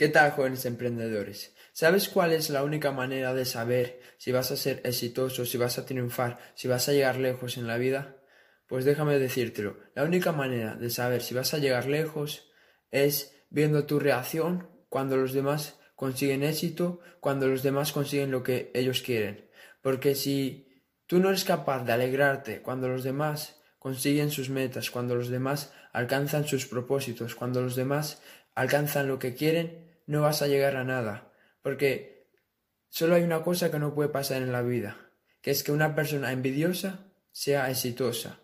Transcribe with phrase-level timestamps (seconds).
[0.00, 1.54] ¿Qué tal, jóvenes emprendedores?
[1.74, 5.76] ¿Sabes cuál es la única manera de saber si vas a ser exitoso, si vas
[5.76, 8.16] a triunfar, si vas a llegar lejos en la vida?
[8.66, 12.50] Pues déjame decírtelo, la única manera de saber si vas a llegar lejos
[12.90, 18.70] es viendo tu reacción cuando los demás consiguen éxito, cuando los demás consiguen lo que
[18.72, 19.50] ellos quieren.
[19.82, 25.14] Porque si tú no eres capaz de alegrarte cuando los demás consiguen sus metas, cuando
[25.14, 28.22] los demás alcanzan sus propósitos, cuando los demás
[28.54, 31.30] alcanzan lo que quieren, no vas a llegar a nada,
[31.62, 32.26] porque
[32.88, 34.96] solo hay una cosa que no puede pasar en la vida,
[35.40, 38.40] que es que una persona envidiosa sea exitosa.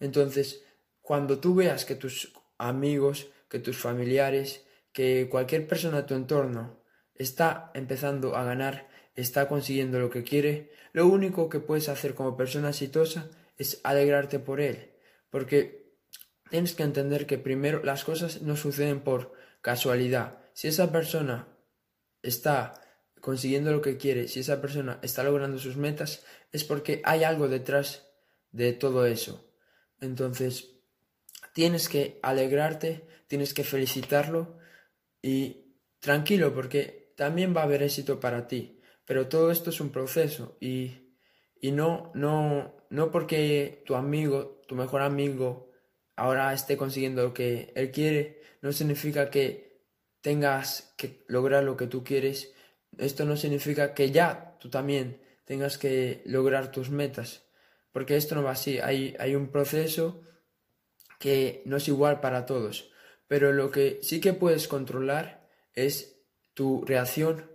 [0.00, 0.64] Entonces,
[1.00, 6.82] cuando tú veas que tus amigos, que tus familiares, que cualquier persona de tu entorno
[7.14, 12.36] está empezando a ganar, está consiguiendo lo que quiere, lo único que puedes hacer como
[12.36, 14.90] persona exitosa es alegrarte por él,
[15.30, 15.77] porque
[16.50, 21.48] tienes que entender que primero las cosas no suceden por casualidad, si esa persona
[22.22, 22.74] está
[23.20, 27.48] consiguiendo lo que quiere, si esa persona está logrando sus metas, es porque hay algo
[27.48, 28.08] detrás
[28.50, 29.52] de todo eso.
[30.00, 30.70] Entonces,
[31.52, 34.58] tienes que alegrarte, tienes que felicitarlo
[35.22, 38.80] y tranquilo porque también va a haber éxito para ti.
[39.04, 41.14] Pero todo esto es un proceso y,
[41.60, 45.67] y no, no, no porque tu amigo, tu mejor amigo,
[46.18, 49.82] ahora esté consiguiendo lo que él quiere, no significa que
[50.20, 52.52] tengas que lograr lo que tú quieres,
[52.98, 57.44] esto no significa que ya tú también tengas que lograr tus metas,
[57.92, 60.22] porque esto no va así, hay, hay un proceso
[61.20, 62.90] que no es igual para todos,
[63.28, 66.20] pero lo que sí que puedes controlar es
[66.54, 67.48] tu reacción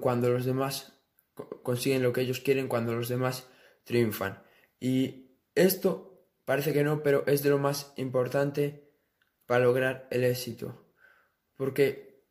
[0.00, 0.92] cuando los demás
[1.62, 3.48] consiguen lo que ellos quieren, cuando los demás
[3.84, 4.42] triunfan.
[4.78, 6.13] Y esto
[6.44, 8.84] parece que no, pero es de lo más importante
[9.46, 10.86] para lograr el éxito.
[11.56, 12.22] Porque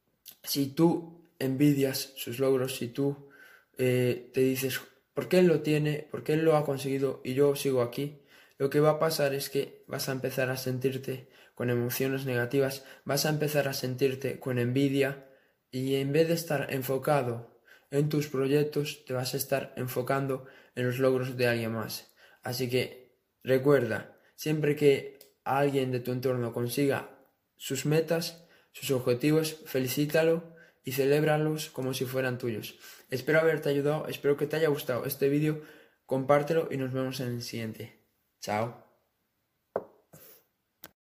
[0.43, 3.29] si tú envidias sus logros, si tú
[3.77, 4.81] eh, te dices,
[5.13, 6.07] ¿por qué él lo tiene?
[6.11, 8.21] ¿Por qué él lo ha conseguido y yo sigo aquí?
[8.57, 12.85] Lo que va a pasar es que vas a empezar a sentirte con emociones negativas,
[13.05, 15.27] vas a empezar a sentirte con envidia
[15.71, 17.59] y en vez de estar enfocado
[17.91, 22.11] en tus proyectos, te vas a estar enfocando en los logros de alguien más.
[22.41, 23.02] Así que
[23.43, 27.09] recuerda, siempre que alguien de tu entorno consiga
[27.57, 32.77] sus metas, sus objetivos, felicítalo y celébralos como si fueran tuyos.
[33.09, 35.61] Espero haberte ayudado, espero que te haya gustado este vídeo,
[36.05, 37.99] compártelo y nos vemos en el siguiente.
[38.41, 38.92] Chao.